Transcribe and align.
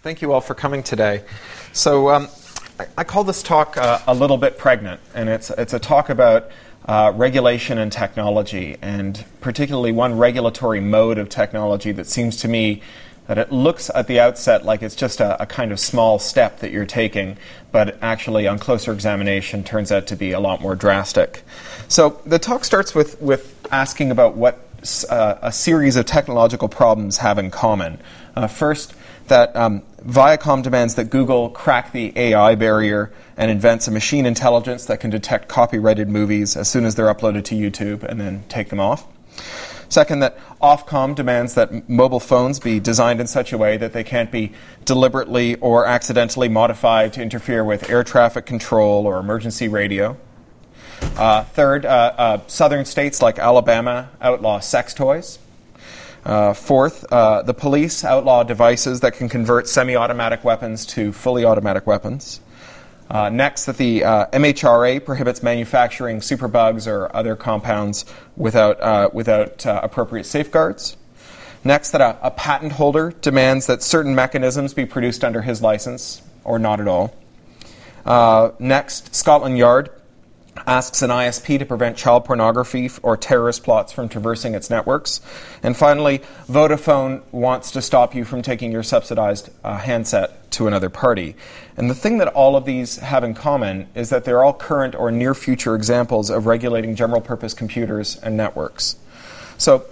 Thank 0.00 0.22
you 0.22 0.32
all 0.32 0.40
for 0.40 0.54
coming 0.54 0.84
today. 0.84 1.24
So, 1.72 2.10
um, 2.10 2.28
I, 2.78 2.86
I, 2.98 3.02
call 3.02 3.24
this 3.24 3.42
talk 3.42 3.76
uh, 3.76 3.98
a 4.06 4.14
little 4.14 4.36
bit 4.36 4.56
pregnant, 4.56 5.00
and 5.12 5.28
it's, 5.28 5.50
it's 5.50 5.72
a 5.72 5.80
talk 5.80 6.08
about 6.08 6.52
uh, 6.86 7.12
regulation 7.16 7.78
and 7.78 7.90
technology, 7.90 8.76
and 8.80 9.24
particularly 9.40 9.90
one 9.90 10.16
regulatory 10.16 10.78
mode 10.78 11.18
of 11.18 11.28
technology 11.28 11.90
that 11.90 12.06
seems 12.06 12.36
to 12.36 12.48
me 12.48 12.80
that 13.26 13.38
it 13.38 13.50
looks 13.50 13.90
at 13.92 14.06
the 14.06 14.20
outset 14.20 14.64
like 14.64 14.82
it's 14.82 14.94
just 14.94 15.18
a, 15.18 15.42
a 15.42 15.46
kind 15.46 15.72
of 15.72 15.80
small 15.80 16.20
step 16.20 16.60
that 16.60 16.70
you're 16.70 16.86
taking, 16.86 17.36
but 17.72 17.98
actually, 18.00 18.46
on 18.46 18.60
closer 18.60 18.92
examination, 18.92 19.64
turns 19.64 19.90
out 19.90 20.06
to 20.06 20.14
be 20.14 20.30
a 20.30 20.38
lot 20.38 20.60
more 20.60 20.76
drastic. 20.76 21.42
So, 21.88 22.20
the 22.24 22.38
talk 22.38 22.64
starts 22.64 22.94
with, 22.94 23.20
with 23.20 23.66
asking 23.72 24.12
about 24.12 24.36
what 24.36 24.60
uh, 25.10 25.34
a 25.42 25.50
series 25.50 25.96
of 25.96 26.06
technological 26.06 26.68
problems 26.68 27.18
have 27.18 27.36
in 27.36 27.50
common. 27.50 27.98
Uh, 28.36 28.46
first, 28.46 28.94
that 29.28 29.54
um, 29.56 29.82
Viacom 30.04 30.62
demands 30.62 30.94
that 30.96 31.04
Google 31.04 31.50
crack 31.50 31.92
the 31.92 32.12
AI 32.16 32.54
barrier 32.54 33.12
and 33.36 33.50
invents 33.50 33.88
a 33.88 33.90
machine 33.90 34.26
intelligence 34.26 34.86
that 34.86 35.00
can 35.00 35.10
detect 35.10 35.48
copyrighted 35.48 36.08
movies 36.08 36.56
as 36.56 36.68
soon 36.68 36.84
as 36.84 36.94
they're 36.94 37.12
uploaded 37.12 37.44
to 37.44 37.54
YouTube 37.54 38.02
and 38.02 38.20
then 38.20 38.44
take 38.48 38.68
them 38.70 38.80
off. 38.80 39.06
Second, 39.88 40.20
that 40.20 40.38
Ofcom 40.60 41.14
demands 41.14 41.54
that 41.54 41.88
mobile 41.88 42.20
phones 42.20 42.60
be 42.60 42.78
designed 42.78 43.20
in 43.20 43.26
such 43.26 43.52
a 43.52 43.58
way 43.58 43.78
that 43.78 43.94
they 43.94 44.04
can't 44.04 44.30
be 44.30 44.52
deliberately 44.84 45.54
or 45.56 45.86
accidentally 45.86 46.48
modified 46.48 47.14
to 47.14 47.22
interfere 47.22 47.64
with 47.64 47.88
air 47.88 48.04
traffic 48.04 48.44
control 48.44 49.06
or 49.06 49.18
emergency 49.18 49.66
radio. 49.66 50.16
Uh, 51.16 51.44
third, 51.44 51.86
uh, 51.86 52.14
uh, 52.18 52.40
southern 52.48 52.84
states 52.84 53.22
like 53.22 53.38
Alabama 53.38 54.10
outlaw 54.20 54.60
sex 54.60 54.92
toys. 54.92 55.38
Uh, 56.24 56.52
fourth, 56.52 57.10
uh, 57.12 57.42
the 57.42 57.54
police 57.54 58.04
outlaw 58.04 58.42
devices 58.42 59.00
that 59.00 59.14
can 59.14 59.28
convert 59.28 59.68
semi 59.68 59.96
automatic 59.96 60.44
weapons 60.44 60.84
to 60.84 61.12
fully 61.12 61.44
automatic 61.44 61.86
weapons. 61.86 62.40
Uh, 63.10 63.30
next, 63.30 63.64
that 63.64 63.78
the 63.78 64.04
uh, 64.04 64.26
MHRA 64.26 65.02
prohibits 65.02 65.42
manufacturing 65.42 66.20
superbugs 66.20 66.86
or 66.86 67.14
other 67.16 67.36
compounds 67.36 68.04
without, 68.36 68.78
uh, 68.80 69.08
without 69.12 69.64
uh, 69.64 69.80
appropriate 69.82 70.24
safeguards. 70.24 70.96
Next, 71.64 71.92
that 71.92 72.02
a, 72.02 72.18
a, 72.22 72.30
patent 72.30 72.72
holder 72.72 73.14
demands 73.22 73.66
that 73.66 73.82
certain 73.82 74.14
mechanisms 74.14 74.74
be 74.74 74.84
produced 74.84 75.24
under 75.24 75.40
his 75.40 75.62
license 75.62 76.22
or 76.44 76.58
not 76.58 76.80
at 76.80 76.88
all. 76.88 77.14
next, 78.58 79.14
Scotland 79.14 79.56
Yard 79.56 79.90
asks 80.66 81.02
an 81.02 81.10
ISP 81.10 81.58
to 81.58 81.66
prevent 81.66 81.96
child 81.96 82.24
pornography 82.24 82.90
or 83.02 83.16
terrorist 83.16 83.64
plots 83.64 83.92
from 83.92 84.08
traversing 84.08 84.54
its 84.54 84.70
networks. 84.70 85.20
And 85.62 85.76
finally, 85.76 86.20
Vodafone 86.48 87.22
wants 87.32 87.70
to 87.72 87.82
stop 87.82 88.14
you 88.14 88.24
from 88.24 88.42
taking 88.42 88.72
your 88.72 88.82
subsidized 88.82 89.50
uh, 89.64 89.78
handset 89.78 90.50
to 90.52 90.66
another 90.66 90.88
party. 90.88 91.36
And 91.76 91.90
the 91.90 91.94
thing 91.94 92.18
that 92.18 92.28
all 92.28 92.56
of 92.56 92.64
these 92.64 92.96
have 92.96 93.24
in 93.24 93.34
common 93.34 93.88
is 93.94 94.10
that 94.10 94.24
they're 94.24 94.42
all 94.42 94.54
current 94.54 94.94
or 94.94 95.10
near 95.10 95.34
future 95.34 95.74
examples 95.74 96.30
of 96.30 96.46
regulating 96.46 96.94
general 96.94 97.20
purpose 97.20 97.54
computers 97.54 98.16
and 98.16 98.36
networks. 98.36 98.96
So 99.58 99.84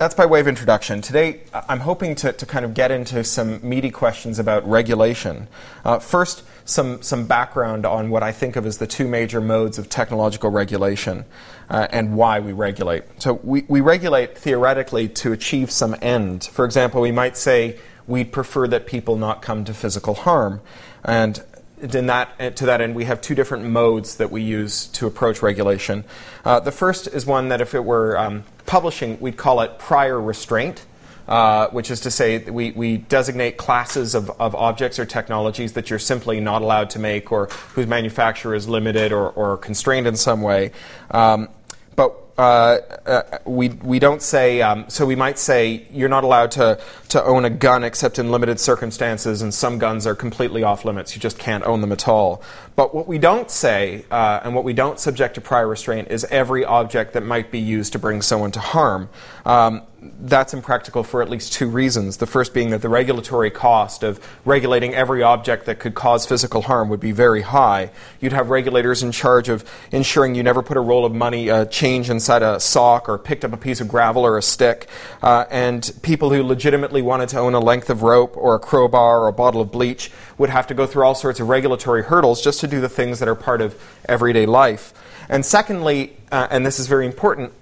that's 0.00 0.14
by 0.14 0.24
way 0.24 0.40
of 0.40 0.48
introduction. 0.48 1.02
Today, 1.02 1.42
I'm 1.52 1.80
hoping 1.80 2.14
to, 2.16 2.32
to 2.32 2.46
kind 2.46 2.64
of 2.64 2.72
get 2.72 2.90
into 2.90 3.22
some 3.22 3.60
meaty 3.62 3.90
questions 3.90 4.38
about 4.38 4.66
regulation. 4.66 5.46
Uh, 5.84 5.98
first, 5.98 6.42
some, 6.64 7.02
some 7.02 7.26
background 7.26 7.84
on 7.84 8.08
what 8.08 8.22
I 8.22 8.32
think 8.32 8.56
of 8.56 8.64
as 8.64 8.78
the 8.78 8.86
two 8.86 9.06
major 9.06 9.42
modes 9.42 9.78
of 9.78 9.90
technological 9.90 10.48
regulation 10.48 11.26
uh, 11.68 11.86
and 11.90 12.16
why 12.16 12.40
we 12.40 12.54
regulate. 12.54 13.02
So, 13.18 13.40
we, 13.44 13.66
we 13.68 13.82
regulate 13.82 14.38
theoretically 14.38 15.06
to 15.08 15.32
achieve 15.32 15.70
some 15.70 15.94
end. 16.00 16.44
For 16.44 16.64
example, 16.64 17.02
we 17.02 17.12
might 17.12 17.36
say 17.36 17.78
we'd 18.06 18.32
prefer 18.32 18.68
that 18.68 18.86
people 18.86 19.18
not 19.18 19.42
come 19.42 19.66
to 19.66 19.74
physical 19.74 20.14
harm. 20.14 20.62
And 21.04 21.44
that, 21.80 22.56
to 22.56 22.64
that 22.64 22.80
end, 22.80 22.94
we 22.94 23.04
have 23.04 23.20
two 23.20 23.34
different 23.34 23.64
modes 23.64 24.16
that 24.16 24.30
we 24.30 24.40
use 24.40 24.86
to 24.88 25.06
approach 25.06 25.42
regulation. 25.42 26.04
Uh, 26.42 26.58
the 26.60 26.72
first 26.72 27.06
is 27.06 27.26
one 27.26 27.50
that, 27.50 27.60
if 27.60 27.74
it 27.74 27.84
were 27.84 28.18
um, 28.18 28.44
publishing, 28.70 29.18
we'd 29.18 29.36
call 29.36 29.60
it 29.60 29.78
prior 29.78 30.20
restraint. 30.20 30.86
Uh, 31.28 31.68
which 31.70 31.92
is 31.92 32.00
to 32.00 32.10
say, 32.10 32.38
we, 32.38 32.72
we 32.72 32.96
designate 32.96 33.56
classes 33.56 34.16
of, 34.16 34.30
of 34.40 34.52
objects 34.56 34.98
or 34.98 35.06
technologies 35.06 35.74
that 35.74 35.88
you're 35.88 35.98
simply 35.98 36.40
not 36.40 36.60
allowed 36.60 36.90
to 36.90 36.98
make 36.98 37.30
or 37.30 37.46
whose 37.74 37.86
manufacture 37.86 38.52
is 38.52 38.68
limited 38.68 39.12
or, 39.12 39.30
or 39.30 39.56
constrained 39.56 40.08
in 40.08 40.16
some 40.16 40.42
way. 40.42 40.72
Um, 41.12 41.48
but 41.94 42.29
uh, 42.38 42.78
uh, 43.06 43.38
we, 43.44 43.68
we 43.68 43.98
don't 43.98 44.22
say, 44.22 44.62
um, 44.62 44.84
so 44.88 45.04
we 45.04 45.16
might 45.16 45.38
say 45.38 45.86
you're 45.92 46.08
not 46.08 46.24
allowed 46.24 46.50
to, 46.52 46.80
to 47.08 47.22
own 47.24 47.44
a 47.44 47.50
gun 47.50 47.84
except 47.84 48.18
in 48.18 48.30
limited 48.30 48.58
circumstances, 48.58 49.42
and 49.42 49.52
some 49.52 49.78
guns 49.78 50.06
are 50.06 50.14
completely 50.14 50.62
off 50.62 50.84
limits. 50.84 51.14
You 51.14 51.20
just 51.20 51.38
can't 51.38 51.64
own 51.64 51.80
them 51.80 51.92
at 51.92 52.08
all. 52.08 52.42
But 52.76 52.94
what 52.94 53.06
we 53.06 53.18
don't 53.18 53.50
say, 53.50 54.04
uh, 54.10 54.40
and 54.42 54.54
what 54.54 54.64
we 54.64 54.72
don't 54.72 54.98
subject 54.98 55.34
to 55.34 55.40
prior 55.40 55.68
restraint, 55.68 56.08
is 56.10 56.24
every 56.24 56.64
object 56.64 57.12
that 57.12 57.22
might 57.22 57.50
be 57.50 57.58
used 57.58 57.92
to 57.92 57.98
bring 57.98 58.22
someone 58.22 58.52
to 58.52 58.60
harm. 58.60 59.08
Um, 59.44 59.82
that's 60.20 60.54
impractical 60.54 61.02
for 61.02 61.20
at 61.20 61.28
least 61.28 61.52
two 61.52 61.68
reasons. 61.68 62.16
The 62.16 62.26
first 62.26 62.54
being 62.54 62.70
that 62.70 62.80
the 62.80 62.88
regulatory 62.88 63.50
cost 63.50 64.02
of 64.02 64.18
regulating 64.44 64.94
every 64.94 65.22
object 65.22 65.66
that 65.66 65.78
could 65.78 65.94
cause 65.94 66.24
physical 66.24 66.62
harm 66.62 66.88
would 66.88 67.00
be 67.00 67.12
very 67.12 67.42
high. 67.42 67.90
You'd 68.18 68.32
have 68.32 68.48
regulators 68.48 69.02
in 69.02 69.12
charge 69.12 69.48
of 69.48 69.64
ensuring 69.92 70.34
you 70.34 70.42
never 70.42 70.62
put 70.62 70.78
a 70.78 70.80
roll 70.80 71.04
of 71.04 71.14
money, 71.14 71.50
uh, 71.50 71.66
change 71.66 72.08
inside 72.20 72.42
a 72.42 72.60
sock, 72.60 73.08
or 73.08 73.16
picked 73.18 73.46
up 73.46 73.52
a 73.54 73.56
piece 73.56 73.80
of 73.80 73.88
gravel 73.88 74.26
or 74.26 74.36
a 74.36 74.42
stick. 74.42 74.88
Uh, 75.22 75.46
and 75.50 75.90
people 76.02 76.28
who 76.28 76.42
legitimately 76.42 77.00
wanted 77.00 77.30
to 77.30 77.38
own 77.38 77.54
a 77.54 77.58
length 77.58 77.88
of 77.88 78.02
rope 78.02 78.36
or 78.36 78.54
a 78.54 78.58
crowbar 78.58 79.20
or 79.20 79.28
a 79.28 79.32
bottle 79.32 79.62
of 79.62 79.72
bleach 79.72 80.12
would 80.36 80.50
have 80.50 80.66
to 80.66 80.74
go 80.74 80.86
through 80.86 81.02
all 81.02 81.14
sorts 81.14 81.40
of 81.40 81.48
regulatory 81.48 82.02
hurdles 82.02 82.42
just 82.42 82.60
to 82.60 82.66
do 82.66 82.78
the 82.78 82.90
things 82.90 83.20
that 83.20 83.28
are 83.28 83.34
part 83.34 83.62
of 83.62 83.74
everyday 84.06 84.44
life. 84.44 84.92
And 85.30 85.46
secondly, 85.46 86.14
uh, 86.30 86.48
and 86.50 86.66
this 86.66 86.78
is 86.78 86.88
very 86.88 87.06
important, 87.06 87.54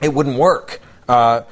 it 0.00 0.12
wouldn't 0.12 0.36
work. 0.36 0.80
Uh, 1.08 1.42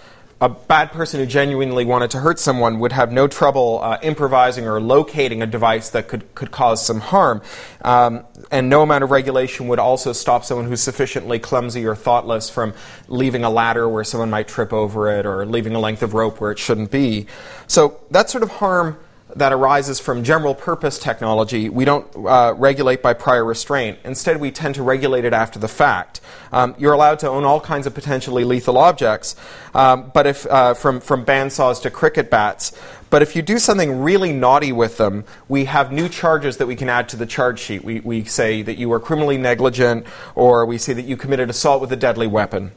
a 0.42 0.48
bad 0.48 0.90
person 0.90 1.20
who 1.20 1.26
genuinely 1.26 1.84
wanted 1.84 2.10
to 2.12 2.18
hurt 2.18 2.38
someone 2.38 2.78
would 2.78 2.92
have 2.92 3.12
no 3.12 3.28
trouble 3.28 3.80
uh, 3.82 3.98
improvising 4.02 4.66
or 4.66 4.80
locating 4.80 5.42
a 5.42 5.46
device 5.46 5.90
that 5.90 6.08
could, 6.08 6.34
could 6.34 6.50
cause 6.50 6.84
some 6.84 7.00
harm. 7.00 7.42
Um, 7.82 8.24
and 8.50 8.70
no 8.70 8.80
amount 8.80 9.04
of 9.04 9.10
regulation 9.10 9.68
would 9.68 9.78
also 9.78 10.14
stop 10.14 10.44
someone 10.44 10.66
who's 10.66 10.82
sufficiently 10.82 11.38
clumsy 11.38 11.86
or 11.86 11.94
thoughtless 11.94 12.48
from 12.48 12.72
leaving 13.08 13.44
a 13.44 13.50
ladder 13.50 13.86
where 13.86 14.02
someone 14.02 14.30
might 14.30 14.48
trip 14.48 14.72
over 14.72 15.10
it 15.10 15.26
or 15.26 15.44
leaving 15.44 15.74
a 15.74 15.78
length 15.78 16.02
of 16.02 16.14
rope 16.14 16.40
where 16.40 16.50
it 16.50 16.58
shouldn't 16.58 16.90
be. 16.90 17.26
So 17.66 18.00
that 18.10 18.30
sort 18.30 18.42
of 18.42 18.50
harm 18.50 18.98
that 19.36 19.52
arises 19.52 20.00
from 20.00 20.24
general 20.24 20.54
purpose 20.54 20.98
technology, 20.98 21.68
we 21.68 21.84
don't 21.84 22.06
uh, 22.16 22.54
regulate 22.56 23.02
by 23.02 23.12
prior 23.14 23.44
restraint. 23.44 23.98
Instead, 24.04 24.40
we 24.40 24.50
tend 24.50 24.74
to 24.76 24.82
regulate 24.82 25.24
it 25.24 25.32
after 25.32 25.58
the 25.58 25.68
fact. 25.68 26.20
Um, 26.52 26.74
you're 26.78 26.92
allowed 26.92 27.20
to 27.20 27.28
own 27.28 27.44
all 27.44 27.60
kinds 27.60 27.86
of 27.86 27.94
potentially 27.94 28.44
lethal 28.44 28.78
objects, 28.78 29.36
um, 29.74 30.10
but 30.12 30.26
if 30.26 30.46
uh, 30.46 30.74
from 30.74 31.00
from 31.00 31.24
bandsaws 31.24 31.82
to 31.82 31.90
cricket 31.90 32.30
bats. 32.30 32.72
But 33.10 33.22
if 33.22 33.34
you 33.34 33.42
do 33.42 33.58
something 33.58 34.02
really 34.02 34.32
naughty 34.32 34.70
with 34.70 34.96
them, 34.96 35.24
we 35.48 35.64
have 35.64 35.90
new 35.90 36.08
charges 36.08 36.58
that 36.58 36.66
we 36.66 36.76
can 36.76 36.88
add 36.88 37.08
to 37.08 37.16
the 37.16 37.26
charge 37.26 37.58
sheet. 37.58 37.82
We, 37.82 37.98
we 37.98 38.22
say 38.22 38.62
that 38.62 38.78
you 38.78 38.88
were 38.88 39.00
criminally 39.00 39.36
negligent, 39.36 40.06
or 40.36 40.64
we 40.64 40.78
say 40.78 40.92
that 40.92 41.06
you 41.06 41.16
committed 41.16 41.50
assault 41.50 41.80
with 41.80 41.90
a 41.90 41.96
deadly 41.96 42.28
weapon. 42.28 42.70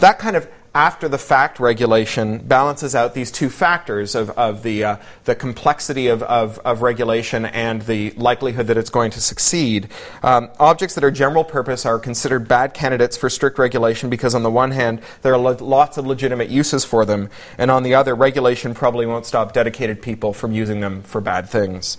That 0.00 0.18
kind 0.18 0.34
of 0.34 0.48
after 0.76 1.08
the 1.08 1.16
fact 1.16 1.58
regulation 1.58 2.36
balances 2.36 2.94
out 2.94 3.14
these 3.14 3.30
two 3.30 3.48
factors 3.48 4.14
of, 4.14 4.28
of 4.32 4.62
the, 4.62 4.84
uh, 4.84 4.96
the 5.24 5.34
complexity 5.34 6.06
of, 6.06 6.22
of, 6.24 6.58
of, 6.66 6.82
regulation 6.82 7.46
and 7.46 7.80
the 7.82 8.10
likelihood 8.10 8.66
that 8.66 8.76
it's 8.76 8.90
going 8.90 9.10
to 9.10 9.18
succeed. 9.18 9.88
Um, 10.22 10.50
objects 10.60 10.94
that 10.94 11.02
are 11.02 11.10
general 11.10 11.44
purpose 11.44 11.86
are 11.86 11.98
considered 11.98 12.46
bad 12.46 12.74
candidates 12.74 13.16
for 13.16 13.30
strict 13.30 13.58
regulation 13.58 14.10
because, 14.10 14.34
on 14.34 14.42
the 14.42 14.50
one 14.50 14.70
hand, 14.70 15.00
there 15.22 15.32
are 15.32 15.38
lo- 15.38 15.56
lots 15.60 15.96
of 15.96 16.06
legitimate 16.06 16.50
uses 16.50 16.84
for 16.84 17.06
them, 17.06 17.30
and 17.56 17.70
on 17.70 17.82
the 17.82 17.94
other, 17.94 18.14
regulation 18.14 18.74
probably 18.74 19.06
won't 19.06 19.24
stop 19.24 19.54
dedicated 19.54 20.02
people 20.02 20.34
from 20.34 20.52
using 20.52 20.80
them 20.80 21.02
for 21.02 21.22
bad 21.22 21.48
things. 21.48 21.96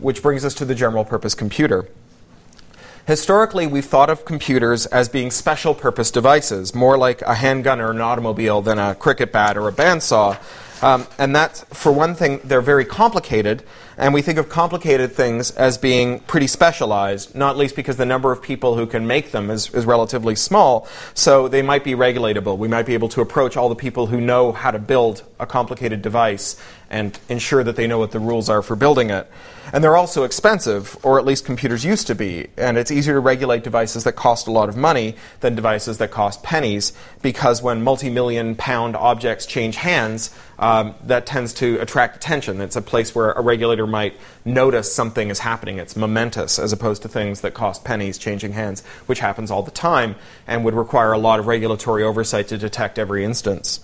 Which 0.00 0.20
brings 0.20 0.44
us 0.44 0.52
to 0.56 0.66
the 0.66 0.74
general 0.74 1.06
purpose 1.06 1.34
computer. 1.34 1.88
Historically, 3.08 3.66
we've 3.66 3.86
thought 3.86 4.10
of 4.10 4.26
computers 4.26 4.84
as 4.84 5.08
being 5.08 5.30
special 5.30 5.74
purpose 5.74 6.10
devices, 6.10 6.74
more 6.74 6.98
like 6.98 7.22
a 7.22 7.36
handgun 7.36 7.80
or 7.80 7.90
an 7.90 8.02
automobile 8.02 8.60
than 8.60 8.78
a 8.78 8.94
cricket 8.94 9.32
bat 9.32 9.56
or 9.56 9.66
a 9.66 9.72
bandsaw. 9.72 10.38
Um, 10.80 11.06
and 11.18 11.34
that, 11.34 11.56
for 11.70 11.90
one 11.90 12.14
thing, 12.14 12.40
they're 12.44 12.60
very 12.60 12.84
complicated, 12.84 13.64
and 13.96 14.14
we 14.14 14.22
think 14.22 14.38
of 14.38 14.48
complicated 14.48 15.12
things 15.12 15.50
as 15.52 15.76
being 15.76 16.20
pretty 16.20 16.46
specialized, 16.46 17.34
not 17.34 17.56
least 17.56 17.74
because 17.74 17.96
the 17.96 18.06
number 18.06 18.30
of 18.30 18.40
people 18.40 18.76
who 18.76 18.86
can 18.86 19.06
make 19.06 19.32
them 19.32 19.50
is, 19.50 19.74
is 19.74 19.84
relatively 19.84 20.36
small, 20.36 20.86
so 21.14 21.48
they 21.48 21.62
might 21.62 21.82
be 21.82 21.92
regulatable. 21.92 22.56
We 22.56 22.68
might 22.68 22.86
be 22.86 22.94
able 22.94 23.08
to 23.10 23.20
approach 23.20 23.56
all 23.56 23.68
the 23.68 23.74
people 23.74 24.06
who 24.06 24.20
know 24.20 24.52
how 24.52 24.70
to 24.70 24.78
build 24.78 25.24
a 25.40 25.46
complicated 25.46 26.00
device 26.00 26.56
and 26.90 27.18
ensure 27.28 27.62
that 27.64 27.76
they 27.76 27.86
know 27.86 27.98
what 27.98 28.12
the 28.12 28.20
rules 28.20 28.48
are 28.48 28.62
for 28.62 28.76
building 28.76 29.10
it. 29.10 29.30
And 29.72 29.84
they're 29.84 29.96
also 29.96 30.24
expensive, 30.24 30.96
or 31.04 31.18
at 31.18 31.26
least 31.26 31.44
computers 31.44 31.84
used 31.84 32.06
to 32.06 32.14
be. 32.14 32.46
And 32.56 32.78
it's 32.78 32.90
easier 32.90 33.14
to 33.14 33.20
regulate 33.20 33.64
devices 33.64 34.04
that 34.04 34.12
cost 34.12 34.46
a 34.46 34.50
lot 34.50 34.70
of 34.70 34.76
money 34.76 35.16
than 35.40 35.54
devices 35.54 35.98
that 35.98 36.10
cost 36.10 36.42
pennies, 36.42 36.94
because 37.20 37.60
when 37.62 37.82
multi 37.82 38.08
million 38.08 38.54
pound 38.54 38.96
objects 38.96 39.44
change 39.44 39.76
hands, 39.76 40.34
um, 40.68 40.94
that 41.04 41.24
tends 41.24 41.54
to 41.54 41.80
attract 41.80 42.16
attention. 42.16 42.60
It's 42.60 42.76
a 42.76 42.82
place 42.82 43.14
where 43.14 43.32
a 43.32 43.40
regulator 43.40 43.86
might 43.86 44.20
notice 44.44 44.92
something 44.92 45.30
is 45.30 45.38
happening. 45.38 45.78
It's 45.78 45.96
momentous, 45.96 46.58
as 46.58 46.74
opposed 46.74 47.00
to 47.02 47.08
things 47.08 47.40
that 47.40 47.54
cost 47.54 47.84
pennies 47.84 48.18
changing 48.18 48.52
hands, 48.52 48.84
which 49.06 49.20
happens 49.20 49.50
all 49.50 49.62
the 49.62 49.70
time 49.70 50.14
and 50.46 50.66
would 50.66 50.74
require 50.74 51.12
a 51.12 51.18
lot 51.18 51.40
of 51.40 51.46
regulatory 51.46 52.02
oversight 52.02 52.48
to 52.48 52.58
detect 52.58 52.98
every 52.98 53.24
instance. 53.24 53.80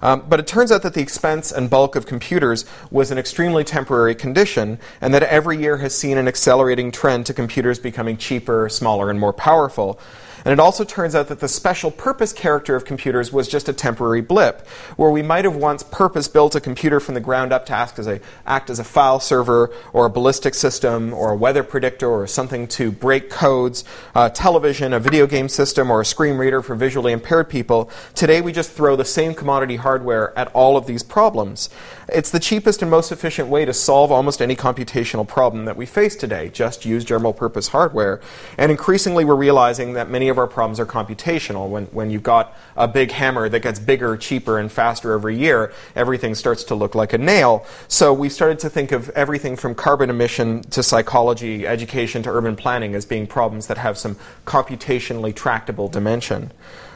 Um, 0.00 0.24
but 0.26 0.40
it 0.40 0.46
turns 0.46 0.72
out 0.72 0.82
that 0.84 0.94
the 0.94 1.02
expense 1.02 1.52
and 1.52 1.68
bulk 1.68 1.96
of 1.96 2.06
computers 2.06 2.64
was 2.90 3.10
an 3.10 3.18
extremely 3.18 3.62
temporary 3.62 4.14
condition, 4.14 4.78
and 5.02 5.12
that 5.12 5.22
every 5.24 5.58
year 5.58 5.76
has 5.76 5.94
seen 5.94 6.16
an 6.16 6.28
accelerating 6.28 6.90
trend 6.92 7.26
to 7.26 7.34
computers 7.34 7.78
becoming 7.78 8.16
cheaper, 8.16 8.70
smaller, 8.70 9.10
and 9.10 9.20
more 9.20 9.34
powerful. 9.34 10.00
And 10.44 10.52
it 10.52 10.60
also 10.60 10.84
turns 10.84 11.14
out 11.14 11.28
that 11.28 11.40
the 11.40 11.48
special 11.48 11.90
purpose 11.90 12.32
character 12.32 12.74
of 12.74 12.84
computers 12.84 13.32
was 13.32 13.48
just 13.48 13.68
a 13.68 13.72
temporary 13.72 14.20
blip, 14.20 14.66
where 14.96 15.10
we 15.10 15.22
might 15.22 15.44
have 15.44 15.56
once 15.56 15.82
purpose 15.82 16.28
built 16.28 16.54
a 16.54 16.60
computer 16.60 17.00
from 17.00 17.14
the 17.14 17.20
ground 17.20 17.52
up 17.52 17.66
to 17.66 17.72
act 17.72 17.98
as 17.98 18.06
a, 18.06 18.20
act 18.46 18.70
as 18.70 18.78
a 18.78 18.84
file 18.84 19.20
server 19.20 19.70
or 19.92 20.06
a 20.06 20.10
ballistic 20.10 20.54
system 20.54 21.14
or 21.14 21.30
a 21.30 21.36
weather 21.36 21.62
predictor 21.62 22.08
or 22.08 22.26
something 22.26 22.66
to 22.66 22.90
break 22.90 23.30
codes, 23.30 23.84
a 24.14 24.30
television, 24.30 24.92
a 24.92 24.98
video 24.98 25.26
game 25.26 25.48
system, 25.48 25.90
or 25.90 26.00
a 26.00 26.04
screen 26.04 26.36
reader 26.36 26.60
for 26.62 26.74
visually 26.74 27.12
impaired 27.12 27.48
people. 27.48 27.90
Today 28.14 28.40
we 28.40 28.52
just 28.52 28.72
throw 28.72 28.96
the 28.96 29.04
same 29.04 29.34
commodity 29.34 29.76
hardware 29.76 30.36
at 30.36 30.48
all 30.48 30.76
of 30.76 30.86
these 30.86 31.02
problems. 31.02 31.70
It's 32.08 32.30
the 32.30 32.40
cheapest 32.40 32.82
and 32.82 32.90
most 32.90 33.12
efficient 33.12 33.48
way 33.48 33.64
to 33.64 33.72
solve 33.72 34.10
almost 34.10 34.42
any 34.42 34.56
computational 34.56 35.26
problem 35.26 35.64
that 35.66 35.76
we 35.76 35.86
face 35.86 36.16
today. 36.16 36.48
Just 36.48 36.84
use 36.84 37.04
general 37.04 37.32
purpose 37.32 37.68
hardware. 37.68 38.20
And 38.58 38.70
increasingly 38.70 39.24
we're 39.24 39.36
realizing 39.36 39.92
that 39.94 40.10
many 40.10 40.31
of 40.32 40.38
our 40.38 40.48
problems 40.48 40.80
are 40.80 40.86
computational. 40.86 41.68
When, 41.68 41.84
when 41.86 42.10
you've 42.10 42.24
got 42.24 42.56
a 42.76 42.88
big 42.88 43.12
hammer 43.12 43.48
that 43.48 43.60
gets 43.60 43.78
bigger, 43.78 44.16
cheaper, 44.16 44.58
and 44.58 44.72
faster 44.72 45.12
every 45.12 45.38
year, 45.38 45.72
everything 45.94 46.34
starts 46.34 46.64
to 46.64 46.74
look 46.74 46.96
like 46.96 47.12
a 47.12 47.18
nail. 47.18 47.64
So 47.86 48.12
we've 48.12 48.32
started 48.32 48.58
to 48.60 48.70
think 48.70 48.90
of 48.90 49.08
everything 49.10 49.54
from 49.54 49.76
carbon 49.76 50.10
emission 50.10 50.62
to 50.70 50.82
psychology, 50.82 51.66
education 51.66 52.24
to 52.24 52.30
urban 52.30 52.56
planning 52.56 52.96
as 52.96 53.06
being 53.06 53.28
problems 53.28 53.68
that 53.68 53.78
have 53.78 53.96
some 53.96 54.16
computationally 54.44 55.32
tractable 55.34 55.88
dimension. 55.88 56.50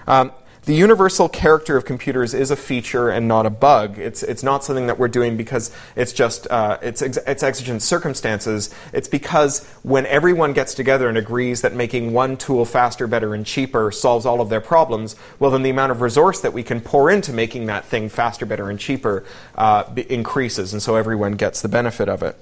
Um, 0.09 0.32
the 0.67 0.75
universal 0.75 1.29
character 1.29 1.77
of 1.77 1.85
computers 1.85 2.35
is 2.35 2.51
a 2.51 2.57
feature 2.57 3.09
and 3.09 3.29
not 3.29 3.47
a 3.47 3.51
bug. 3.51 4.01
It's, 4.01 4.25
it's 4.25 4.43
not 4.43 4.65
something 4.65 4.89
that 4.89 4.99
we're 4.99 5.07
doing 5.07 5.37
because 5.37 5.71
it's 5.95 6.13
just 6.13 6.49
uh, 6.51 6.79
it's, 6.83 7.03
ex- 7.03 7.19
it's 7.25 7.45
exigent 7.45 7.83
circumstances. 7.83 8.75
It's 8.93 9.07
because 9.07 9.65
when 9.85 10.07
everyone 10.07 10.53
gets 10.55 10.75
together 10.75 11.09
and 11.09 11.17
agrees 11.17 11.63
that 11.63 11.73
making 11.73 12.13
one 12.13 12.37
tool 12.37 12.65
faster, 12.65 13.07
better, 13.07 13.33
and 13.33 13.47
cheaper 13.47 13.93
solves 13.93 14.27
all 14.27 14.41
of 14.41 14.49
their 14.49 14.61
problems, 14.61 15.15
well, 15.39 15.53
then 15.53 15.63
the 15.63 15.71
amount 15.71 15.93
of 15.93 16.01
resource 16.01 16.41
that 16.41 16.53
we 16.53 16.65
can 16.65 16.81
pour 16.81 17.13
into 17.13 17.33
making 17.33 17.67
that 17.67 17.85
thing 17.85 18.09
faster, 18.09 18.45
better, 18.45 18.69
and 18.69 18.81
cheaper 18.81 19.25
uh, 19.55 19.85
increases, 20.09 20.73
and 20.73 20.83
so 20.83 20.97
everyone 20.97 21.33
gets 21.33 21.63
the 21.63 21.69
benefit 21.69 22.09
of 22.09 22.25
it. 22.25 22.37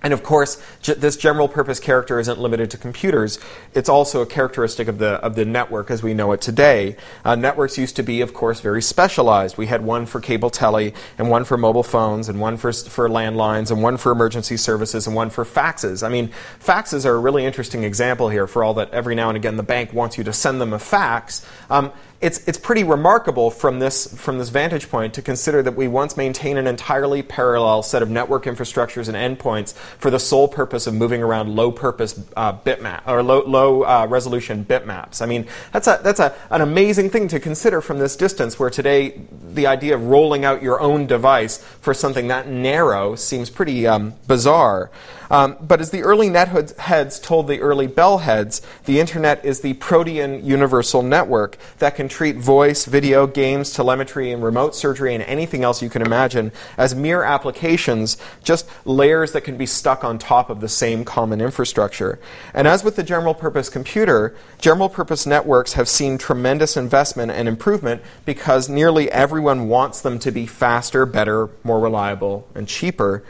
And 0.00 0.12
of 0.12 0.22
course, 0.22 0.62
this 0.84 1.16
general 1.16 1.48
purpose 1.48 1.80
character 1.80 2.20
isn't 2.20 2.38
limited 2.38 2.70
to 2.70 2.78
computers. 2.78 3.40
It's 3.74 3.88
also 3.88 4.22
a 4.22 4.26
characteristic 4.26 4.86
of 4.86 4.98
the, 4.98 5.14
of 5.14 5.34
the 5.34 5.44
network 5.44 5.90
as 5.90 6.04
we 6.04 6.14
know 6.14 6.30
it 6.30 6.40
today. 6.40 6.96
Uh, 7.24 7.34
networks 7.34 7.76
used 7.76 7.96
to 7.96 8.04
be, 8.04 8.20
of 8.20 8.32
course, 8.32 8.60
very 8.60 8.80
specialized. 8.80 9.58
We 9.58 9.66
had 9.66 9.84
one 9.84 10.06
for 10.06 10.20
cable 10.20 10.50
tele, 10.50 10.94
and 11.18 11.28
one 11.28 11.44
for 11.44 11.56
mobile 11.56 11.82
phones, 11.82 12.28
and 12.28 12.40
one 12.40 12.56
for, 12.56 12.72
for 12.72 13.08
landlines, 13.08 13.72
and 13.72 13.82
one 13.82 13.96
for 13.96 14.12
emergency 14.12 14.56
services, 14.56 15.08
and 15.08 15.16
one 15.16 15.30
for 15.30 15.44
faxes. 15.44 16.06
I 16.06 16.08
mean, 16.08 16.30
faxes 16.64 17.04
are 17.04 17.16
a 17.16 17.18
really 17.18 17.44
interesting 17.44 17.82
example 17.82 18.28
here 18.28 18.46
for 18.46 18.62
all 18.62 18.74
that 18.74 18.92
every 18.92 19.16
now 19.16 19.28
and 19.28 19.36
again 19.36 19.56
the 19.56 19.64
bank 19.64 19.92
wants 19.92 20.16
you 20.16 20.22
to 20.24 20.32
send 20.32 20.60
them 20.60 20.72
a 20.72 20.78
fax. 20.78 21.44
Um, 21.70 21.92
it's, 22.20 22.46
it's 22.48 22.58
pretty 22.58 22.82
remarkable 22.82 23.48
from 23.48 23.78
this, 23.78 24.12
from 24.16 24.38
this 24.38 24.48
vantage 24.48 24.90
point 24.90 25.14
to 25.14 25.22
consider 25.22 25.62
that 25.62 25.76
we 25.76 25.86
once 25.86 26.16
maintained 26.16 26.58
an 26.58 26.66
entirely 26.66 27.22
parallel 27.22 27.82
set 27.84 28.02
of 28.02 28.10
network 28.10 28.44
infrastructures 28.44 29.12
and 29.12 29.38
endpoints 29.38 29.72
for 29.74 30.10
the 30.10 30.18
sole 30.18 30.48
purpose 30.48 30.88
of 30.88 30.94
moving 30.94 31.22
around 31.22 31.54
low 31.54 31.70
purpose 31.70 32.20
uh, 32.36 32.52
bitmap 32.52 33.06
or 33.06 33.22
low, 33.22 33.44
low 33.46 33.82
uh, 33.82 34.06
resolution 34.10 34.64
bitmaps. 34.64 35.22
I 35.22 35.26
mean, 35.26 35.46
that's, 35.72 35.86
a, 35.86 36.00
that's 36.02 36.18
a, 36.18 36.34
an 36.50 36.60
amazing 36.60 37.10
thing 37.10 37.28
to 37.28 37.38
consider 37.38 37.80
from 37.80 38.00
this 38.00 38.16
distance, 38.16 38.58
where 38.58 38.70
today 38.70 39.20
the 39.52 39.68
idea 39.68 39.94
of 39.94 40.02
rolling 40.04 40.44
out 40.44 40.60
your 40.60 40.80
own 40.80 41.06
device 41.06 41.58
for 41.58 41.94
something 41.94 42.28
that 42.28 42.48
narrow 42.48 43.14
seems 43.14 43.48
pretty 43.48 43.86
um, 43.86 44.14
bizarre. 44.26 44.90
Um, 45.30 45.56
but 45.60 45.80
as 45.80 45.90
the 45.90 46.02
early 46.02 46.28
netheads 46.28 47.22
told 47.22 47.48
the 47.48 47.60
early 47.60 47.86
bellheads, 47.86 48.60
the 48.84 49.00
internet 49.00 49.44
is 49.44 49.60
the 49.60 49.74
protean 49.74 50.44
universal 50.44 51.02
network 51.02 51.58
that 51.78 51.94
can 51.94 52.08
treat 52.08 52.36
voice, 52.36 52.84
video, 52.84 53.26
games, 53.26 53.72
telemetry, 53.72 54.32
and 54.32 54.42
remote 54.42 54.74
surgery 54.74 55.14
and 55.14 55.22
anything 55.24 55.64
else 55.64 55.82
you 55.82 55.90
can 55.90 56.02
imagine 56.02 56.52
as 56.76 56.94
mere 56.94 57.22
applications, 57.22 58.16
just 58.42 58.68
layers 58.84 59.32
that 59.32 59.42
can 59.42 59.56
be 59.56 59.66
stuck 59.66 60.04
on 60.04 60.18
top 60.18 60.50
of 60.50 60.60
the 60.60 60.68
same 60.68 61.04
common 61.04 61.40
infrastructure. 61.40 62.18
And 62.54 62.66
as 62.66 62.82
with 62.82 62.96
the 62.96 63.02
general 63.02 63.34
purpose 63.34 63.68
computer, 63.68 64.34
general 64.58 64.88
purpose 64.88 65.26
networks 65.26 65.74
have 65.74 65.88
seen 65.88 66.18
tremendous 66.18 66.76
investment 66.76 67.30
and 67.32 67.48
improvement 67.48 68.02
because 68.24 68.68
nearly 68.68 69.10
everyone 69.10 69.68
wants 69.68 70.00
them 70.00 70.18
to 70.20 70.30
be 70.30 70.46
faster, 70.46 71.04
better, 71.06 71.50
more 71.64 71.80
reliable, 71.80 72.48
and 72.54 72.66
cheaper. 72.66 73.24